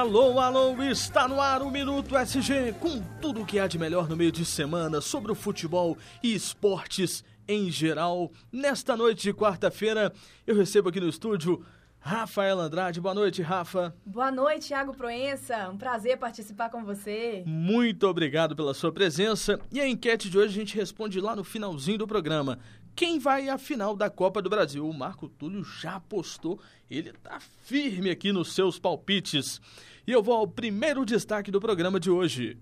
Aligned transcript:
Alô, 0.00 0.40
alô, 0.40 0.82
está 0.84 1.28
no 1.28 1.38
ar 1.42 1.60
o 1.60 1.70
Minuto 1.70 2.16
SG 2.16 2.72
com 2.80 3.02
tudo 3.20 3.42
o 3.42 3.44
que 3.44 3.58
há 3.58 3.66
de 3.66 3.78
melhor 3.78 4.08
no 4.08 4.16
meio 4.16 4.32
de 4.32 4.46
semana 4.46 4.98
sobre 4.98 5.30
o 5.30 5.34
futebol 5.34 5.94
e 6.22 6.34
esportes 6.34 7.22
em 7.46 7.70
geral. 7.70 8.32
Nesta 8.50 8.96
noite 8.96 9.20
de 9.20 9.34
quarta-feira, 9.34 10.10
eu 10.46 10.56
recebo 10.56 10.88
aqui 10.88 11.00
no 11.00 11.08
estúdio 11.10 11.62
Rafael 11.98 12.58
Andrade. 12.58 12.98
Boa 12.98 13.12
noite, 13.12 13.42
Rafa. 13.42 13.94
Boa 14.06 14.32
noite, 14.32 14.68
Thiago 14.68 14.96
Proença. 14.96 15.68
Um 15.68 15.76
prazer 15.76 16.16
participar 16.16 16.70
com 16.70 16.82
você. 16.82 17.44
Muito 17.46 18.06
obrigado 18.06 18.56
pela 18.56 18.72
sua 18.72 18.90
presença. 18.90 19.60
E 19.70 19.78
a 19.78 19.86
enquete 19.86 20.30
de 20.30 20.38
hoje 20.38 20.48
a 20.48 20.64
gente 20.64 20.76
responde 20.76 21.20
lá 21.20 21.36
no 21.36 21.44
finalzinho 21.44 21.98
do 21.98 22.06
programa. 22.06 22.58
Quem 23.00 23.18
vai 23.18 23.48
à 23.48 23.56
final 23.56 23.96
da 23.96 24.10
Copa 24.10 24.42
do 24.42 24.50
Brasil? 24.50 24.86
O 24.86 24.92
Marco 24.92 25.26
Túlio 25.26 25.64
já 25.64 25.94
apostou, 25.94 26.60
ele 26.90 27.14
tá 27.14 27.40
firme 27.64 28.10
aqui 28.10 28.30
nos 28.30 28.52
seus 28.52 28.78
palpites. 28.78 29.58
E 30.06 30.12
eu 30.12 30.22
vou 30.22 30.34
ao 30.34 30.46
primeiro 30.46 31.06
destaque 31.06 31.50
do 31.50 31.58
programa 31.58 31.98
de 31.98 32.10
hoje. 32.10 32.58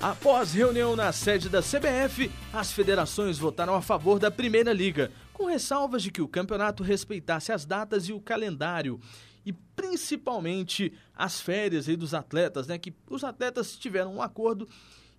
Após 0.00 0.54
reunião 0.54 0.96
na 0.96 1.12
sede 1.12 1.50
da 1.50 1.60
CBF, 1.60 2.30
as 2.50 2.72
federações 2.72 3.36
votaram 3.36 3.74
a 3.74 3.82
favor 3.82 4.18
da 4.18 4.30
Primeira 4.30 4.72
Liga, 4.72 5.12
com 5.34 5.44
ressalvas 5.44 6.02
de 6.02 6.10
que 6.10 6.22
o 6.22 6.28
campeonato 6.28 6.82
respeitasse 6.82 7.52
as 7.52 7.66
datas 7.66 8.08
e 8.08 8.12
o 8.14 8.22
calendário 8.22 8.98
e 9.44 9.52
principalmente 9.52 10.94
as 11.14 11.42
férias 11.42 11.90
aí 11.90 11.96
dos 11.96 12.14
atletas, 12.14 12.66
né? 12.66 12.78
Que 12.78 12.94
os 13.06 13.22
atletas 13.22 13.76
tiveram 13.76 14.14
um 14.14 14.22
acordo 14.22 14.66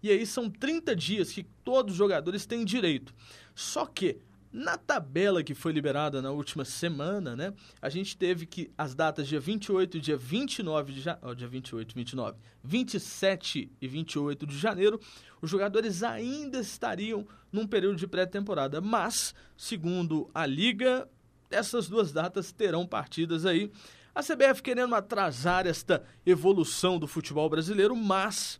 e 0.01 0.09
aí 0.09 0.25
são 0.25 0.49
30 0.49 0.95
dias 0.95 1.31
que 1.31 1.43
todos 1.63 1.93
os 1.93 1.97
jogadores 1.97 2.45
têm 2.45 2.65
direito. 2.65 3.13
Só 3.53 3.85
que 3.85 4.19
na 4.51 4.77
tabela 4.77 5.43
que 5.43 5.53
foi 5.53 5.71
liberada 5.71 6.21
na 6.21 6.31
última 6.31 6.65
semana, 6.65 7.35
né, 7.35 7.53
a 7.81 7.89
gente 7.89 8.17
teve 8.17 8.45
que 8.45 8.69
as 8.77 8.93
datas 8.93 9.27
dia 9.27 9.39
28 9.39 9.97
e 9.97 10.02
dia 10.02 10.17
29 10.17 10.91
de 10.91 11.02
janeiro, 11.02 11.30
oh, 11.30 11.33
dia 11.33 11.47
28, 11.47 11.95
29, 11.95 12.38
27 12.61 13.71
e 13.80 13.88
28 13.88 14.45
de 14.45 14.58
janeiro, 14.58 14.99
os 15.41 15.49
jogadores 15.49 16.03
ainda 16.03 16.59
estariam 16.59 17.25
num 17.52 17.65
período 17.65 17.95
de 17.95 18.08
pré-temporada, 18.08 18.81
mas, 18.81 19.33
segundo 19.55 20.30
a 20.33 20.45
liga, 20.45 21.08
essas 21.49 21.88
duas 21.88 22.11
datas 22.11 22.52
terão 22.52 22.86
partidas 22.86 23.45
aí. 23.45 23.71
A 24.13 24.21
CBF 24.21 24.61
querendo 24.61 24.93
atrasar 24.93 25.65
esta 25.65 26.03
evolução 26.25 26.99
do 26.99 27.08
futebol 27.08 27.49
brasileiro, 27.49 27.95
mas 27.95 28.59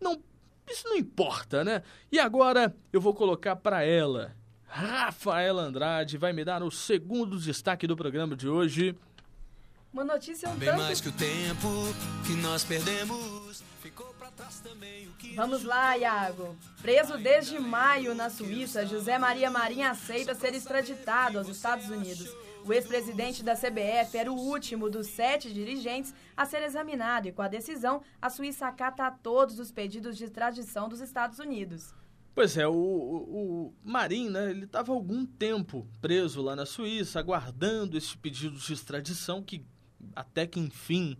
não 0.00 0.22
isso 0.70 0.88
não 0.88 0.96
importa, 0.96 1.64
né? 1.64 1.82
E 2.10 2.18
agora 2.18 2.74
eu 2.92 3.00
vou 3.00 3.14
colocar 3.14 3.56
para 3.56 3.82
ela. 3.84 4.34
Rafaela 4.66 5.62
Andrade 5.62 6.16
vai 6.16 6.32
me 6.32 6.44
dar 6.44 6.62
o 6.62 6.70
segundo 6.70 7.38
destaque 7.38 7.86
do 7.86 7.96
programa 7.96 8.36
de 8.36 8.48
hoje. 8.48 8.96
Uma 9.92 10.04
notícia 10.04 10.48
um 10.48 10.54
Bem 10.54 10.68
tanto... 10.68 10.82
mais 10.82 11.00
que 11.00 11.08
o 11.08 11.12
tempo 11.12 11.68
que 12.24 12.34
nós 12.34 12.62
perdemos. 12.62 13.64
Ficou 13.82 14.14
pra 14.18 14.30
trás 14.30 14.60
também 14.60 15.08
o 15.08 15.12
que 15.12 15.34
Vamos 15.34 15.64
lá, 15.64 15.96
Iago. 15.96 16.56
Preso 16.80 17.18
desde 17.18 17.58
maio 17.58 18.14
na 18.14 18.30
Suíça, 18.30 18.86
José 18.86 19.18
Maria 19.18 19.50
Marinho 19.50 19.90
aceita 19.90 20.34
ser 20.34 20.54
extraditado 20.54 21.38
aos 21.38 21.48
Estados 21.48 21.88
Unidos. 21.88 22.28
O 22.64 22.72
ex-presidente 22.72 23.42
da 23.42 23.54
CBF 23.54 24.16
era 24.16 24.30
o 24.30 24.36
último 24.36 24.90
dos 24.90 25.06
sete 25.06 25.52
dirigentes 25.52 26.14
a 26.36 26.44
ser 26.44 26.62
examinado 26.62 27.28
e, 27.28 27.32
com 27.32 27.42
a 27.42 27.48
decisão, 27.48 28.02
a 28.20 28.28
Suíça 28.28 28.66
acata 28.66 29.10
todos 29.10 29.58
os 29.58 29.72
pedidos 29.72 30.16
de 30.16 30.24
extradição 30.24 30.88
dos 30.88 31.00
Estados 31.00 31.38
Unidos. 31.38 31.94
Pois 32.34 32.56
é, 32.56 32.66
o, 32.68 32.72
o, 32.72 33.66
o 33.66 33.74
Marim, 33.82 34.30
né, 34.30 34.50
ele 34.50 34.64
estava 34.64 34.92
algum 34.92 35.26
tempo 35.26 35.86
preso 36.00 36.40
lá 36.42 36.54
na 36.54 36.64
Suíça, 36.64 37.18
aguardando 37.18 37.96
esse 37.96 38.16
pedido 38.16 38.56
de 38.56 38.72
extradição 38.72 39.42
que 39.42 39.64
até 40.14 40.46
que 40.46 40.58
enfim 40.58 41.16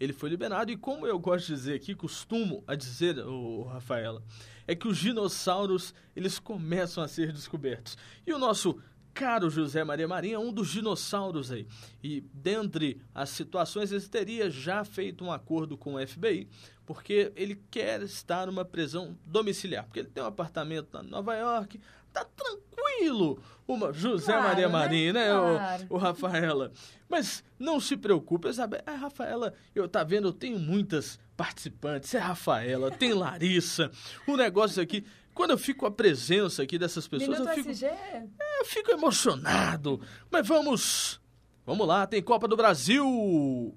ele 0.00 0.12
foi 0.12 0.28
liberado. 0.30 0.70
E 0.72 0.76
como 0.76 1.06
eu 1.06 1.18
gosto 1.18 1.46
de 1.46 1.54
dizer 1.54 1.74
aqui, 1.74 1.94
costumo 1.94 2.64
a 2.66 2.74
dizer, 2.74 3.18
o 3.18 3.64
Rafaela, 3.64 4.22
é 4.66 4.74
que 4.74 4.88
os 4.88 4.98
dinossauros 4.98 5.94
eles 6.16 6.38
começam 6.38 7.02
a 7.02 7.08
ser 7.08 7.32
descobertos. 7.32 7.96
E 8.26 8.32
o 8.32 8.38
nosso 8.38 8.80
caro 9.14 9.48
José 9.48 9.84
Maria 9.84 10.08
Marinho 10.08 10.34
é 10.34 10.38
um 10.38 10.52
dos 10.52 10.68
dinossauros 10.70 11.52
aí. 11.52 11.66
E 12.02 12.20
dentre 12.34 13.00
as 13.14 13.30
situações, 13.30 13.92
ele 13.92 14.02
teria 14.02 14.50
já 14.50 14.84
feito 14.84 15.24
um 15.24 15.32
acordo 15.32 15.78
com 15.78 15.94
o 15.94 16.06
FBI, 16.06 16.48
porque 16.84 17.32
ele 17.36 17.62
quer 17.70 18.02
estar 18.02 18.46
numa 18.46 18.64
prisão 18.64 19.16
domiciliar. 19.24 19.84
Porque 19.84 20.00
ele 20.00 20.08
tem 20.08 20.22
um 20.22 20.26
apartamento 20.26 20.88
na 20.92 21.02
Nova 21.02 21.34
York, 21.36 21.80
tá 22.12 22.24
tranquilo. 22.36 23.40
Uma 23.66 23.92
José 23.92 24.32
Claro, 24.32 24.48
Maria 24.48 24.66
né? 24.66 24.72
Marinho, 24.72 25.12
né, 25.14 25.28
Claro. 25.28 25.86
o, 25.88 25.94
o 25.94 25.96
Rafaela? 25.98 26.72
Mas 27.08 27.42
não 27.58 27.80
se 27.80 27.96
preocupe, 27.96 28.52
sabe? 28.52 28.82
A 28.84 28.92
Rafaela, 28.92 29.54
eu 29.74 29.88
tá 29.88 30.04
vendo, 30.04 30.28
eu 30.28 30.32
tenho 30.32 30.58
muitas 30.58 31.18
participantes. 31.36 32.14
É 32.14 32.18
Rafaela, 32.18 32.90
tem 32.90 33.12
Larissa. 33.14 33.90
O 34.26 34.36
negócio 34.36 34.82
aqui, 34.82 35.04
quando 35.34 35.50
eu 35.50 35.58
fico 35.58 35.80
com 35.80 35.86
a 35.86 35.90
presença 35.90 36.62
aqui 36.62 36.78
dessas 36.78 37.06
pessoas, 37.08 37.38
Minuto 37.38 37.48
eu 37.50 37.54
fico 37.56 37.70
SG? 37.70 37.86
eu 38.60 38.64
fico 38.64 38.92
emocionado. 38.92 40.00
Mas 40.30 40.46
vamos. 40.46 41.20
Vamos 41.66 41.86
lá, 41.86 42.06
tem 42.06 42.22
Copa 42.22 42.46
do 42.46 42.56
Brasil. 42.56 43.74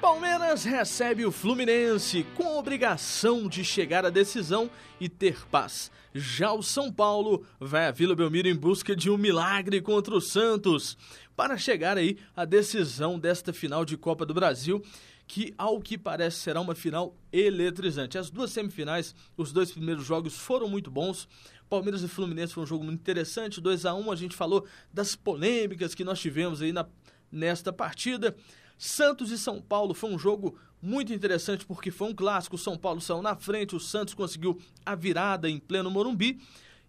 Palmeiras 0.00 0.64
recebe 0.64 1.24
o 1.24 1.30
Fluminense 1.32 2.24
com 2.34 2.58
obrigação 2.58 3.48
de 3.48 3.62
chegar 3.64 4.04
à 4.04 4.10
decisão 4.10 4.70
e 4.98 5.08
ter 5.08 5.46
paz. 5.48 5.90
Já 6.14 6.52
o 6.52 6.62
São 6.62 6.92
Paulo 6.92 7.44
vai 7.60 7.86
à 7.86 7.90
Vila 7.90 8.16
Belmiro 8.16 8.48
em 8.48 8.56
busca 8.56 8.96
de 8.96 9.10
um 9.10 9.16
milagre 9.16 9.80
contra 9.80 10.14
o 10.14 10.20
Santos 10.20 10.96
para 11.36 11.56
chegar 11.56 11.96
aí 11.96 12.18
à 12.34 12.44
decisão 12.44 13.18
desta 13.18 13.52
final 13.52 13.84
de 13.84 13.96
Copa 13.96 14.26
do 14.26 14.34
Brasil, 14.34 14.82
que 15.30 15.54
ao 15.56 15.80
que 15.80 15.96
parece 15.96 16.38
será 16.38 16.60
uma 16.60 16.74
final 16.74 17.16
eletrizante. 17.32 18.18
As 18.18 18.30
duas 18.30 18.50
semifinais, 18.50 19.14
os 19.36 19.52
dois 19.52 19.70
primeiros 19.70 20.04
jogos 20.04 20.36
foram 20.36 20.68
muito 20.68 20.90
bons. 20.90 21.28
Palmeiras 21.68 22.02
e 22.02 22.08
Fluminense 22.08 22.52
foi 22.52 22.64
um 22.64 22.66
jogo 22.66 22.82
muito 22.82 22.98
interessante, 22.98 23.60
2 23.60 23.86
a 23.86 23.94
1 23.94 24.10
A 24.10 24.16
gente 24.16 24.34
falou 24.34 24.66
das 24.92 25.14
polêmicas 25.14 25.94
que 25.94 26.02
nós 26.02 26.18
tivemos 26.18 26.60
aí 26.60 26.72
na, 26.72 26.84
nesta 27.30 27.72
partida. 27.72 28.34
Santos 28.76 29.30
e 29.30 29.38
São 29.38 29.62
Paulo 29.62 29.94
foi 29.94 30.10
um 30.10 30.18
jogo 30.18 30.58
muito 30.82 31.12
interessante 31.12 31.64
porque 31.64 31.92
foi 31.92 32.08
um 32.08 32.14
clássico. 32.14 32.58
São 32.58 32.76
Paulo 32.76 33.00
saiu 33.00 33.22
na 33.22 33.36
frente, 33.36 33.76
o 33.76 33.78
Santos 33.78 34.14
conseguiu 34.14 34.60
a 34.84 34.96
virada 34.96 35.48
em 35.48 35.60
pleno 35.60 35.92
Morumbi. 35.92 36.40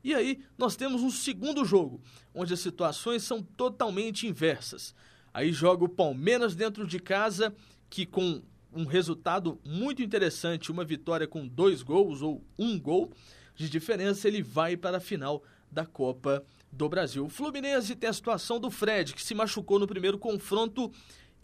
E 0.03 0.15
aí 0.15 0.39
nós 0.57 0.75
temos 0.75 1.03
um 1.03 1.11
segundo 1.11 1.63
jogo, 1.63 2.01
onde 2.33 2.55
as 2.55 2.59
situações 2.59 3.21
são 3.21 3.43
totalmente 3.43 4.25
inversas. 4.25 4.95
Aí 5.31 5.53
joga 5.53 5.85
o 5.85 5.89
Palmeiras 5.89 6.55
dentro 6.55 6.87
de 6.87 6.99
casa, 6.99 7.55
que 7.91 8.05
com 8.05 8.41
um 8.73 8.85
resultado 8.85 9.59
muito 9.65 10.01
interessante, 10.01 10.71
uma 10.71 10.85
vitória 10.85 11.27
com 11.27 11.45
dois 11.45 11.83
gols 11.83 12.21
ou 12.21 12.41
um 12.57 12.79
gol 12.79 13.11
de 13.53 13.69
diferença, 13.69 14.29
ele 14.29 14.41
vai 14.41 14.77
para 14.77 14.97
a 14.97 15.01
final 15.01 15.43
da 15.69 15.85
Copa 15.85 16.43
do 16.71 16.87
Brasil. 16.87 17.25
O 17.25 17.29
Fluminense 17.29 17.93
tem 17.95 18.09
a 18.09 18.13
situação 18.13 18.61
do 18.61 18.71
Fred, 18.71 19.13
que 19.13 19.21
se 19.21 19.35
machucou 19.35 19.77
no 19.77 19.85
primeiro 19.85 20.17
confronto 20.17 20.89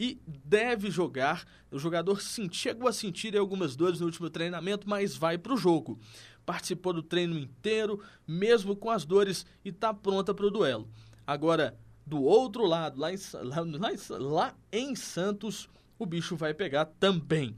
e 0.00 0.18
deve 0.26 0.90
jogar. 0.90 1.46
O 1.70 1.78
jogador 1.78 2.18
chegou 2.50 2.88
a 2.88 2.92
sentir 2.94 3.36
algumas 3.36 3.76
dores 3.76 4.00
no 4.00 4.06
último 4.06 4.30
treinamento, 4.30 4.88
mas 4.88 5.14
vai 5.14 5.36
para 5.36 5.52
o 5.52 5.56
jogo. 5.56 6.00
Participou 6.46 6.94
do 6.94 7.02
treino 7.02 7.38
inteiro, 7.38 8.02
mesmo 8.26 8.74
com 8.74 8.90
as 8.90 9.04
dores, 9.04 9.44
e 9.62 9.68
está 9.68 9.92
pronta 9.92 10.32
para 10.32 10.46
o 10.46 10.50
duelo. 10.50 10.88
Agora, 11.26 11.78
do 12.06 12.22
outro 12.22 12.64
lado, 12.64 12.98
lá 12.98 13.12
em, 13.12 13.18
lá, 13.34 14.18
lá 14.18 14.54
em 14.72 14.94
Santos, 14.94 15.68
o 15.98 16.06
bicho 16.06 16.36
vai 16.36 16.54
pegar 16.54 16.84
também. 16.84 17.54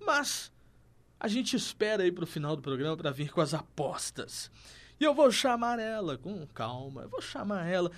Mas 0.00 0.52
a 1.18 1.28
gente 1.28 1.56
espera 1.56 2.02
aí 2.02 2.12
para 2.12 2.24
o 2.24 2.26
final 2.26 2.56
do 2.56 2.62
programa 2.62 2.96
para 2.96 3.10
vir 3.10 3.30
com 3.30 3.40
as 3.40 3.54
apostas. 3.54 4.50
E 4.98 5.04
eu 5.04 5.14
vou 5.14 5.30
chamar 5.30 5.78
ela 5.78 6.16
com 6.16 6.46
calma, 6.48 7.02
eu 7.02 7.08
vou 7.08 7.20
chamar 7.20 7.66
ela. 7.66 7.90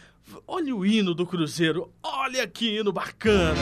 Olha 0.47 0.75
o 0.75 0.85
hino 0.85 1.15
do 1.15 1.27
Cruzeiro, 1.27 1.93
olha 2.03 2.47
que 2.49 2.79
hino 2.79 2.93
bacana. 2.93 3.61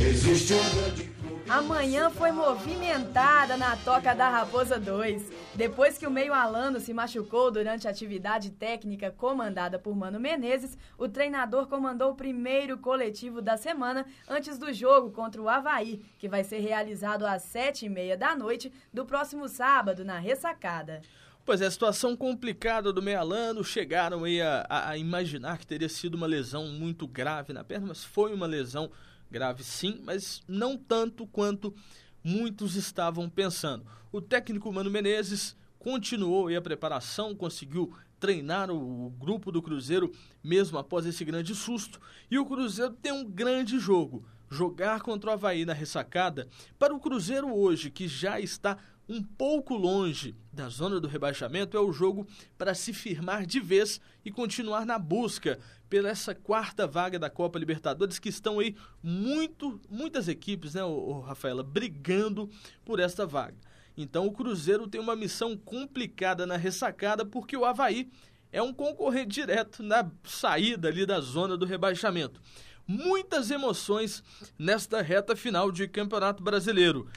Existe 0.00 0.54
um 0.54 0.70
grande. 0.74 1.13
Amanhã 1.48 2.08
foi 2.08 2.32
movimentada 2.32 3.54
na 3.58 3.76
Toca 3.76 4.14
da 4.14 4.30
Raposa 4.30 4.80
2. 4.80 5.30
Depois 5.54 5.98
que 5.98 6.06
o 6.06 6.10
meio 6.10 6.32
Alano 6.32 6.80
se 6.80 6.94
machucou 6.94 7.50
durante 7.50 7.86
a 7.86 7.90
atividade 7.90 8.50
técnica 8.50 9.10
comandada 9.10 9.78
por 9.78 9.94
Mano 9.94 10.18
Menezes, 10.18 10.78
o 10.96 11.06
treinador 11.06 11.66
comandou 11.66 12.12
o 12.12 12.16
primeiro 12.16 12.78
coletivo 12.78 13.42
da 13.42 13.58
semana 13.58 14.06
antes 14.26 14.56
do 14.56 14.72
jogo 14.72 15.10
contra 15.10 15.40
o 15.40 15.48
Havaí, 15.48 16.02
que 16.18 16.28
vai 16.28 16.42
ser 16.42 16.60
realizado 16.60 17.26
às 17.26 17.42
sete 17.42 17.84
e 17.84 17.90
meia 17.90 18.16
da 18.16 18.34
noite 18.34 18.72
do 18.90 19.04
próximo 19.04 19.46
sábado, 19.46 20.02
na 20.02 20.18
Ressacada. 20.18 21.02
Pois 21.44 21.60
é, 21.60 21.66
a 21.66 21.70
situação 21.70 22.16
complicada 22.16 22.90
do 22.92 23.02
Mealano, 23.02 23.62
chegaram 23.62 24.24
aí 24.24 24.40
a, 24.40 24.64
a- 24.68 24.88
a 24.90 24.98
imaginar 24.98 25.58
que 25.58 25.66
teria 25.66 25.88
sido 25.90 26.14
uma 26.14 26.26
lesão 26.26 26.68
muito 26.68 27.06
grave 27.06 27.52
na 27.52 27.62
perna, 27.62 27.88
mas 27.88 28.02
foi 28.02 28.32
uma 28.32 28.46
lesão 28.46 28.90
grave 29.30 29.62
sim, 29.62 30.00
mas 30.04 30.42
não 30.48 30.76
tanto 30.78 31.26
quanto 31.26 31.74
muitos 32.22 32.76
estavam 32.76 33.28
pensando. 33.28 33.84
O 34.10 34.22
técnico 34.22 34.72
Mano 34.72 34.90
Menezes 34.90 35.54
continuou 35.78 36.46
aí 36.46 36.56
a 36.56 36.62
preparação, 36.62 37.34
conseguiu 37.34 37.94
treinar 38.18 38.70
o, 38.70 39.06
o 39.06 39.10
grupo 39.10 39.52
do 39.52 39.60
Cruzeiro 39.60 40.10
mesmo 40.42 40.78
após 40.78 41.04
esse 41.04 41.26
grande 41.26 41.54
susto. 41.54 42.00
E 42.30 42.38
o 42.38 42.46
Cruzeiro 42.46 42.92
tem 43.02 43.12
um 43.12 43.24
grande 43.28 43.78
jogo. 43.78 44.24
Jogar 44.48 45.00
contra 45.02 45.30
o 45.30 45.32
Havaí 45.32 45.64
na 45.66 45.72
ressacada, 45.72 46.48
para 46.78 46.94
o 46.94 47.00
Cruzeiro 47.00 47.52
hoje, 47.54 47.90
que 47.90 48.06
já 48.06 48.40
está 48.40 48.78
um 49.08 49.22
pouco 49.22 49.74
longe 49.74 50.34
da 50.52 50.68
zona 50.68 51.00
do 51.00 51.08
rebaixamento, 51.08 51.76
é 51.76 51.80
o 51.80 51.92
jogo 51.92 52.26
para 52.56 52.74
se 52.74 52.92
firmar 52.92 53.46
de 53.46 53.60
vez 53.60 54.00
e 54.24 54.30
continuar 54.30 54.86
na 54.86 54.98
busca 54.98 55.58
pela 55.88 56.08
essa 56.08 56.34
quarta 56.34 56.86
vaga 56.86 57.18
da 57.18 57.30
Copa 57.30 57.58
Libertadores, 57.58 58.18
que 58.18 58.28
estão 58.28 58.58
aí 58.58 58.74
muito, 59.02 59.80
muitas 59.90 60.28
equipes, 60.28 60.74
né, 60.74 60.82
o, 60.82 61.20
Rafaela, 61.20 61.62
brigando 61.62 62.50
por 62.84 62.98
esta 62.98 63.26
vaga. 63.26 63.56
Então 63.96 64.26
o 64.26 64.32
Cruzeiro 64.32 64.88
tem 64.88 65.00
uma 65.00 65.14
missão 65.14 65.56
complicada 65.56 66.46
na 66.46 66.56
ressacada, 66.56 67.24
porque 67.24 67.56
o 67.56 67.64
Havaí 67.64 68.10
é 68.50 68.62
um 68.62 68.72
concorrente 68.72 69.34
direto 69.34 69.82
na 69.82 70.10
saída 70.24 70.88
ali 70.88 71.04
da 71.04 71.20
zona 71.20 71.56
do 71.56 71.66
rebaixamento. 71.66 72.40
Muitas 72.86 73.50
emoções 73.50 74.22
nesta 74.58 75.00
reta 75.00 75.34
final 75.34 75.70
de 75.70 75.88
Campeonato 75.88 76.42
Brasileiro. 76.42 77.08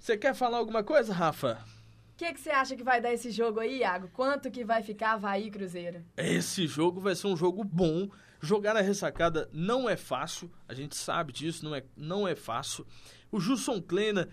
Você 0.00 0.16
quer 0.16 0.34
falar 0.34 0.56
alguma 0.56 0.82
coisa, 0.82 1.12
Rafa? 1.12 1.62
O 2.14 2.16
que, 2.16 2.32
que 2.32 2.40
você 2.40 2.48
acha 2.48 2.74
que 2.74 2.82
vai 2.82 3.02
dar 3.02 3.12
esse 3.12 3.30
jogo 3.30 3.60
aí, 3.60 3.80
Iago? 3.80 4.08
Quanto 4.14 4.50
que 4.50 4.64
vai 4.64 4.82
ficar 4.82 5.12
Havaí 5.12 5.48
e 5.48 5.50
Cruzeiro? 5.50 6.02
Esse 6.16 6.66
jogo 6.66 7.02
vai 7.02 7.14
ser 7.14 7.26
um 7.26 7.36
jogo 7.36 7.62
bom. 7.62 8.08
Jogar 8.40 8.72
na 8.72 8.80
ressacada 8.80 9.46
não 9.52 9.86
é 9.86 9.98
fácil, 9.98 10.50
a 10.66 10.72
gente 10.72 10.96
sabe 10.96 11.34
disso, 11.34 11.66
não 11.66 11.74
é, 11.74 11.84
não 11.94 12.26
é 12.26 12.34
fácil. 12.34 12.86
O 13.30 13.38
Jusson 13.38 13.82
Kleina 13.82 14.30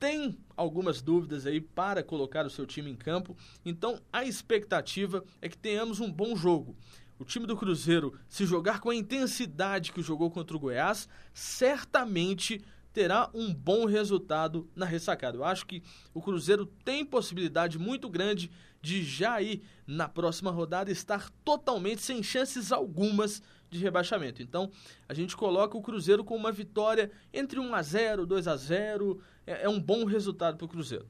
tem 0.00 0.38
algumas 0.56 1.02
dúvidas 1.02 1.44
aí 1.44 1.60
para 1.60 2.02
colocar 2.02 2.46
o 2.46 2.50
seu 2.50 2.64
time 2.64 2.90
em 2.90 2.96
campo, 2.96 3.36
então 3.66 4.00
a 4.10 4.24
expectativa 4.24 5.22
é 5.42 5.48
que 5.48 5.58
tenhamos 5.58 6.00
um 6.00 6.10
bom 6.10 6.34
jogo. 6.34 6.74
O 7.18 7.24
time 7.24 7.46
do 7.46 7.56
Cruzeiro, 7.56 8.18
se 8.26 8.46
jogar 8.46 8.80
com 8.80 8.88
a 8.88 8.94
intensidade 8.94 9.92
que 9.92 10.00
jogou 10.00 10.30
contra 10.30 10.56
o 10.56 10.60
Goiás, 10.60 11.06
certamente 11.34 12.64
terá 12.92 13.30
um 13.32 13.52
bom 13.52 13.86
resultado 13.86 14.68
na 14.76 14.84
ressacada. 14.86 15.36
Eu 15.36 15.44
acho 15.44 15.66
que 15.66 15.82
o 16.12 16.20
Cruzeiro 16.20 16.66
tem 16.66 17.04
possibilidade 17.04 17.78
muito 17.78 18.08
grande 18.08 18.50
de 18.80 19.02
já 19.02 19.40
ir 19.40 19.62
na 19.86 20.08
próxima 20.08 20.50
rodada 20.50 20.90
estar 20.90 21.30
totalmente 21.44 22.02
sem 22.02 22.22
chances 22.22 22.72
algumas 22.72 23.42
de 23.70 23.78
rebaixamento. 23.78 24.42
Então, 24.42 24.70
a 25.08 25.14
gente 25.14 25.36
coloca 25.36 25.78
o 25.78 25.82
Cruzeiro 25.82 26.24
com 26.24 26.36
uma 26.36 26.52
vitória 26.52 27.10
entre 27.32 27.58
1 27.58 27.74
a 27.74 27.82
0, 27.82 28.26
2 28.26 28.48
a 28.48 28.56
0, 28.56 29.20
é, 29.46 29.64
é 29.64 29.68
um 29.68 29.80
bom 29.80 30.04
resultado 30.04 30.58
para 30.58 30.66
o 30.66 30.68
Cruzeiro. 30.68 31.06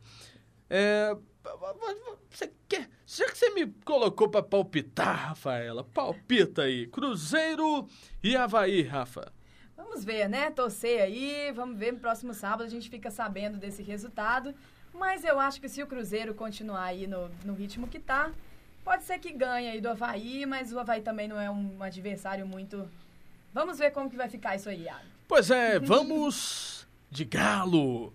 É, 0.70 1.16
você 2.30 2.52
quer, 2.68 2.88
já 3.06 3.26
que 3.26 3.36
você 3.36 3.50
me 3.50 3.66
colocou 3.84 4.28
para 4.28 4.42
palpitar, 4.42 5.28
Rafaela, 5.28 5.82
palpita 5.82 6.62
aí. 6.62 6.86
Cruzeiro 6.86 7.88
e 8.22 8.36
Havaí, 8.36 8.82
Rafa. 8.82 9.32
Vamos 9.82 10.04
ver, 10.04 10.28
né? 10.28 10.48
Torcer 10.50 11.02
aí, 11.02 11.52
vamos 11.52 11.76
ver 11.76 11.92
no 11.92 11.98
próximo 11.98 12.32
sábado 12.32 12.62
a 12.62 12.68
gente 12.68 12.88
fica 12.88 13.10
sabendo 13.10 13.58
desse 13.58 13.82
resultado. 13.82 14.54
Mas 14.94 15.24
eu 15.24 15.40
acho 15.40 15.60
que 15.60 15.68
se 15.68 15.82
o 15.82 15.86
Cruzeiro 15.88 16.34
continuar 16.34 16.84
aí 16.84 17.06
no, 17.06 17.28
no 17.44 17.52
ritmo 17.52 17.88
que 17.88 17.98
tá, 17.98 18.30
pode 18.84 19.02
ser 19.02 19.18
que 19.18 19.32
ganhe 19.32 19.68
aí 19.68 19.80
do 19.80 19.88
Havaí, 19.88 20.46
mas 20.46 20.72
o 20.72 20.78
Havaí 20.78 21.02
também 21.02 21.26
não 21.26 21.40
é 21.40 21.50
um 21.50 21.82
adversário 21.82 22.46
muito. 22.46 22.88
Vamos 23.52 23.78
ver 23.78 23.90
como 23.90 24.08
que 24.08 24.16
vai 24.16 24.28
ficar 24.28 24.54
isso 24.54 24.68
aí, 24.68 24.82
Iago. 24.82 25.04
Pois 25.26 25.50
é, 25.50 25.80
vamos 25.80 26.86
de 27.10 27.24
galo. 27.24 28.12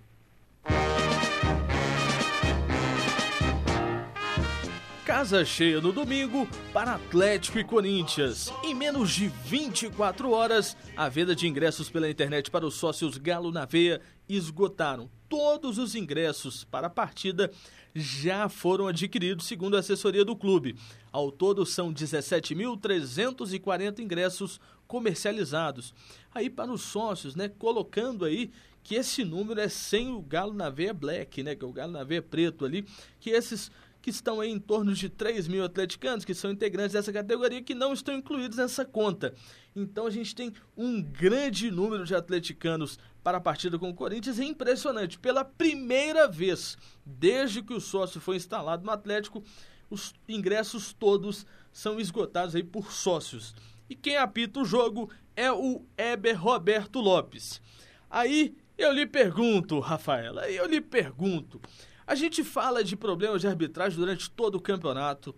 Casa 5.17 5.43
cheia 5.43 5.81
no 5.81 5.91
domingo 5.91 6.47
para 6.71 6.93
Atlético 6.93 7.57
e 7.57 7.63
Corinthians. 7.63 8.53
Em 8.63 8.75
menos 8.75 9.09
de 9.09 9.29
24 9.29 10.29
horas, 10.29 10.77
a 10.95 11.09
venda 11.09 11.35
de 11.35 11.47
ingressos 11.47 11.89
pela 11.89 12.07
internet 12.07 12.51
para 12.51 12.67
os 12.67 12.75
sócios 12.75 13.17
Galo 13.17 13.51
na 13.51 13.65
Veia 13.65 13.99
esgotaram. 14.29 15.09
Todos 15.27 15.79
os 15.79 15.95
ingressos 15.95 16.63
para 16.65 16.85
a 16.85 16.91
partida 16.91 17.51
já 17.95 18.47
foram 18.47 18.85
adquiridos, 18.85 19.47
segundo 19.47 19.75
a 19.75 19.79
assessoria 19.79 20.23
do 20.23 20.35
clube. 20.35 20.75
Ao 21.11 21.31
todo, 21.31 21.65
são 21.65 21.91
17.340 21.91 23.97
ingressos 23.97 24.61
comercializados. 24.85 25.95
Aí 26.31 26.47
para 26.47 26.71
os 26.71 26.83
sócios, 26.83 27.35
né, 27.35 27.49
colocando 27.49 28.23
aí 28.23 28.51
que 28.83 28.93
esse 28.93 29.25
número 29.25 29.59
é 29.59 29.67
sem 29.67 30.13
o 30.13 30.21
Galo 30.21 30.53
na 30.53 30.69
Veia 30.69 30.93
Black, 30.93 31.41
né, 31.41 31.55
que 31.55 31.65
é 31.65 31.67
o 31.67 31.73
Galo 31.73 31.91
na 31.91 32.03
Veia 32.03 32.21
Preto 32.21 32.63
ali, 32.63 32.85
que 33.19 33.31
esses 33.31 33.71
que 34.01 34.09
estão 34.09 34.43
em 34.43 34.59
torno 34.59 34.93
de 34.93 35.09
3 35.09 35.47
mil 35.47 35.63
atleticanos, 35.63 36.23
que 36.23 36.33
são 36.33 36.51
integrantes 36.51 36.93
dessa 36.93 37.11
categoria, 37.11 37.61
que 37.61 37.75
não 37.75 37.93
estão 37.93 38.15
incluídos 38.15 38.57
nessa 38.57 38.85
conta. 38.85 39.33
Então 39.75 40.05
a 40.07 40.09
gente 40.09 40.33
tem 40.33 40.53
um 40.75 41.01
grande 41.01 41.69
número 41.69 42.05
de 42.05 42.15
atleticanos 42.15 42.97
para 43.23 43.37
a 43.37 43.41
partida 43.41 43.77
com 43.77 43.89
o 43.89 43.93
Corinthians. 43.93 44.39
É 44.39 44.43
impressionante. 44.43 45.19
Pela 45.19 45.43
primeira 45.43 46.27
vez, 46.27 46.77
desde 47.05 47.61
que 47.61 47.73
o 47.73 47.81
sócio 47.81 48.21
foi 48.21 48.37
instalado 48.37 48.85
no 48.85 48.91
Atlético, 48.91 49.43
os 49.89 50.13
ingressos 50.27 50.93
todos 50.93 51.45
são 51.71 51.99
esgotados 51.99 52.55
aí 52.55 52.63
por 52.63 52.91
sócios. 52.91 53.53
E 53.89 53.95
quem 53.95 54.17
apita 54.17 54.59
o 54.59 54.65
jogo 54.65 55.09
é 55.35 55.51
o 55.51 55.85
Eber 55.97 56.41
Roberto 56.41 56.99
Lopes. 56.99 57.61
Aí 58.09 58.55
eu 58.77 58.91
lhe 58.91 59.05
pergunto, 59.05 59.79
Rafaela, 59.79 60.49
eu 60.49 60.65
lhe 60.65 60.81
pergunto. 60.81 61.61
A 62.07 62.15
gente 62.15 62.41
fala 62.41 62.85
de 62.85 62.95
problemas 62.95 63.41
de 63.41 63.49
arbitragem 63.49 63.99
durante 63.99 64.31
todo 64.31 64.55
o 64.55 64.61
campeonato. 64.61 65.35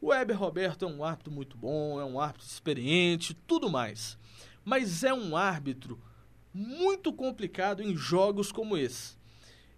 O 0.00 0.06
Weber 0.06 0.38
Roberto 0.38 0.86
é 0.86 0.88
um 0.88 1.04
árbitro 1.04 1.30
muito 1.30 1.58
bom, 1.58 2.00
é 2.00 2.06
um 2.06 2.18
árbitro 2.18 2.46
experiente, 2.46 3.34
tudo 3.46 3.68
mais. 3.68 4.18
Mas 4.64 5.04
é 5.04 5.12
um 5.12 5.36
árbitro 5.36 6.00
muito 6.54 7.12
complicado 7.12 7.82
em 7.82 7.94
jogos 7.94 8.50
como 8.50 8.78
esse. 8.78 9.18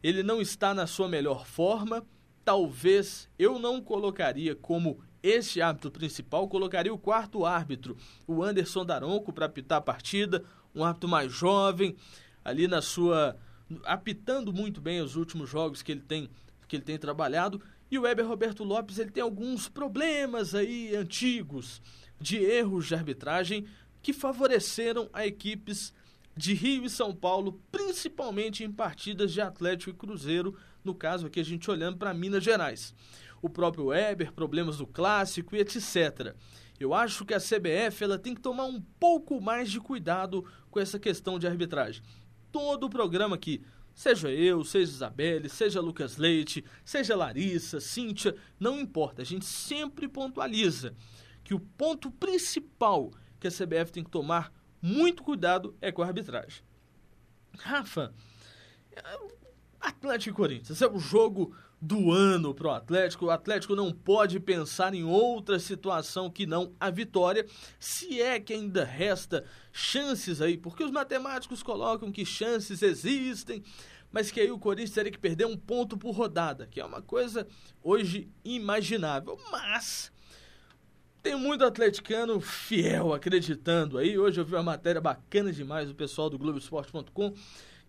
Ele 0.01 0.23
não 0.23 0.41
está 0.41 0.73
na 0.73 0.87
sua 0.87 1.09
melhor 1.09 1.45
forma. 1.45 2.07
Talvez 2.45 3.29
eu 3.37 3.59
não 3.59 3.81
colocaria 3.81 4.55
como 4.55 5.01
este 5.21 5.61
árbitro 5.61 5.91
principal, 5.91 6.47
colocaria 6.47 6.95
o 6.95 6.99
quarto 6.99 7.45
árbitro, 7.45 7.97
o 8.29 8.45
Anderson 8.45 8.85
Daronco, 8.85 9.33
para 9.33 9.47
apitar 9.47 9.79
a 9.79 9.83
partida, 9.83 10.45
um 10.73 10.85
árbitro 10.85 11.09
mais 11.09 11.33
jovem, 11.33 11.97
ali 12.45 12.69
na 12.69 12.81
sua 12.81 13.37
apitando 13.85 14.53
muito 14.53 14.81
bem 14.81 15.01
os 15.01 15.17
últimos 15.17 15.49
jogos 15.49 15.83
que 15.83 15.93
ele 15.93 16.01
tem 16.01 16.29
que 16.67 16.77
ele 16.77 16.85
tem 16.85 16.99
trabalhado. 16.99 17.63
E 17.91 17.99
o 17.99 18.03
Weber 18.03 18.27
Roberto 18.27 18.63
Lopes 18.63 18.99
ele 18.99 19.11
tem 19.11 19.23
alguns 19.23 19.69
problemas 19.69 20.55
aí 20.55 20.95
antigos 20.95 21.81
de 22.21 22.37
erros 22.37 22.87
de 22.87 22.95
arbitragem 22.95 23.67
que 24.03 24.13
favoreceram 24.13 25.09
a 25.13 25.27
equipes 25.27 25.95
de 26.37 26.53
Rio 26.53 26.85
e 26.85 26.91
São 26.91 27.15
Paulo, 27.15 27.61
principalmente 27.73 28.63
em 28.63 28.71
partidas 28.71 29.33
de 29.33 29.41
Atlético 29.41 29.91
e 29.91 29.95
Cruzeiro, 29.95 30.55
no 30.85 30.95
caso 30.95 31.27
aqui 31.27 31.41
a 31.41 31.45
gente 31.45 31.71
olhando 31.71 31.97
para 31.97 32.15
Minas 32.15 32.45
Gerais. 32.45 32.95
O 33.41 33.49
próprio 33.49 33.87
Weber, 33.87 34.33
problemas 34.33 34.77
do 34.77 34.87
clássico 34.87 35.57
e 35.57 35.61
etc. 35.61 36.35
Eu 36.79 36.93
acho 36.93 37.25
que 37.25 37.35
a 37.35 37.41
CBF 37.41 38.05
ela 38.05 38.19
tem 38.19 38.35
que 38.35 38.41
tomar 38.41 38.67
um 38.67 38.81
pouco 39.01 39.41
mais 39.41 39.71
de 39.71 39.81
cuidado 39.81 40.45
com 40.71 40.79
essa 40.79 40.99
questão 40.99 41.39
de 41.39 41.47
arbitragem 41.47 42.03
todo 42.51 42.85
o 42.85 42.91
programa 42.91 43.37
aqui. 43.37 43.63
Seja 43.95 44.31
eu, 44.31 44.63
seja 44.65 44.93
Isabelle, 44.93 45.49
seja 45.49 45.81
Lucas 45.81 46.17
Leite, 46.17 46.65
seja 46.85 47.17
Larissa, 47.17 47.81
Cíntia, 47.81 48.37
não 48.59 48.79
importa. 48.79 49.23
A 49.23 49.25
gente 49.25 49.45
sempre 49.45 50.07
pontualiza 50.07 50.95
que 51.43 51.55
o 51.55 51.61
ponto 51.61 52.11
principal 52.11 53.11
que 53.41 53.49
a 53.49 53.51
CBF 53.51 53.91
tem 53.91 54.05
que 54.05 54.11
tomar 54.11 54.53
muito 54.81 55.23
cuidado 55.23 55.77
é 55.81 55.91
com 55.91 56.03
a 56.03 56.07
arbitragem. 56.07 56.63
Rafa, 57.59 58.15
Atlético 59.81 60.31
e 60.31 60.37
Corinthians 60.37 60.81
é 60.81 60.87
o 60.87 60.99
jogo 60.99 61.57
do 61.81 62.11
ano 62.11 62.55
para 62.55 62.69
o 62.69 62.71
Atlético. 62.71 63.27
O 63.27 63.31
Atlético 63.31 63.77
não 63.77 63.93
pode 63.93 64.41
pensar 64.41 64.95
em 64.95 65.05
outra 65.05 65.59
situação 65.59 66.31
que 66.31 66.47
não 66.47 66.73
a 66.79 66.91
vitória, 66.91 67.47
se 67.79 68.21
é 68.21 68.41
que 68.41 68.53
ainda 68.53 68.85
resta 68.85 69.45
chances 69.73 70.41
aí, 70.41 70.57
porque 70.57 70.83
os 70.83 70.91
matemáticos 70.91 71.63
colocam 71.63 72.11
que 72.11 72.25
chances 72.25 72.83
existem, 72.83 73.63
mas 74.11 74.31
que 74.31 74.41
aí 74.41 74.51
o 74.51 74.59
Corinthians 74.59 74.95
teria 74.95 75.13
que 75.13 75.19
perder 75.19 75.47
um 75.47 75.57
ponto 75.57 75.97
por 75.97 76.13
rodada, 76.13 76.67
que 76.67 76.81
é 76.81 76.85
uma 76.85 77.03
coisa 77.03 77.47
hoje 77.83 78.29
imaginável. 78.45 79.39
Mas 79.51 80.11
tem 81.23 81.37
muito 81.37 81.65
atleticano 81.65 82.41
fiel 82.41 83.13
acreditando 83.13 83.99
aí. 83.99 84.19
Hoje 84.19 84.41
eu 84.41 84.45
vi 84.45 84.55
uma 84.55 84.63
matéria 84.63 85.01
bacana 85.01 85.53
demais 85.53 85.89
do 85.89 85.95
pessoal 85.95 86.31
do 86.31 86.39
Globoesporte.com 86.39 87.35